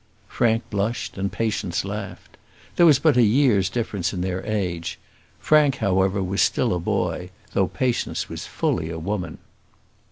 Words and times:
Frank 0.27 0.67
blushed, 0.71 1.15
and 1.15 1.31
Patience 1.31 1.85
laughed. 1.85 2.35
There 2.75 2.87
was 2.87 2.97
but 2.97 3.17
a 3.17 3.21
year's 3.21 3.69
difference 3.69 4.13
in 4.13 4.21
their 4.21 4.43
age; 4.47 4.97
Frank, 5.39 5.75
however, 5.75 6.23
was 6.23 6.41
still 6.41 6.73
a 6.73 6.79
boy, 6.79 7.29
though 7.53 7.67
Patience 7.67 8.27
was 8.27 8.47
fully 8.47 8.89
a 8.89 8.97
woman. 8.97 9.37